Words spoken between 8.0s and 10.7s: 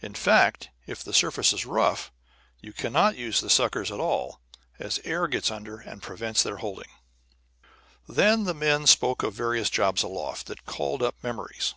Then the men spoke of various jobs aloft that